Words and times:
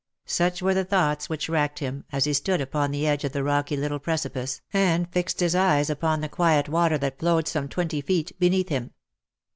Such 0.25 0.63
were 0.63 0.73
the 0.73 0.83
thoughts 0.83 1.29
which 1.29 1.47
racked 1.47 1.77
him, 1.77 2.05
as 2.11 2.23
he 2.23 2.33
stood 2.33 2.59
upon 2.59 2.89
the 2.89 3.05
edge 3.05 3.23
of 3.23 3.33
the 3.33 3.43
rocky 3.43 3.77
little 3.77 3.99
precipice, 3.99 4.59
and 4.73 5.07
fixed 5.07 5.41
his 5.41 5.53
eyes 5.53 5.91
upon 5.91 6.21
the 6.21 6.27
quiet 6.27 6.67
water 6.67 6.97
that 6.97 7.19
flowed 7.19 7.47
some 7.47 7.69
twenty 7.69 8.01
feet 8.01 8.31
beneath 8.39 8.69
him. 8.69 8.93